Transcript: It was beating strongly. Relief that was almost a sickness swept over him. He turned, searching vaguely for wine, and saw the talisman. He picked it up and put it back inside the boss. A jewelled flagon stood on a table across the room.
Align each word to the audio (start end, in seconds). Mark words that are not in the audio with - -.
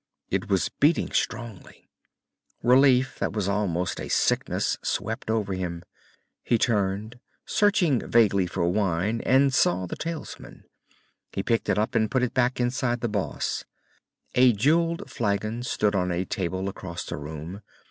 It 0.31 0.49
was 0.49 0.67
beating 0.79 1.11
strongly. 1.11 1.87
Relief 2.63 3.19
that 3.19 3.33
was 3.33 3.47
almost 3.47 4.01
a 4.01 4.09
sickness 4.09 4.79
swept 4.81 5.29
over 5.29 5.53
him. 5.53 5.83
He 6.43 6.57
turned, 6.57 7.19
searching 7.45 8.07
vaguely 8.09 8.47
for 8.47 8.67
wine, 8.67 9.21
and 9.27 9.53
saw 9.53 9.85
the 9.85 9.95
talisman. 9.95 10.63
He 11.33 11.43
picked 11.43 11.69
it 11.69 11.77
up 11.77 11.93
and 11.93 12.09
put 12.09 12.23
it 12.23 12.33
back 12.33 12.59
inside 12.59 13.01
the 13.01 13.09
boss. 13.09 13.63
A 14.33 14.53
jewelled 14.53 15.07
flagon 15.07 15.61
stood 15.61 15.93
on 15.93 16.11
a 16.11 16.25
table 16.25 16.67
across 16.67 17.05
the 17.05 17.17
room. 17.17 17.61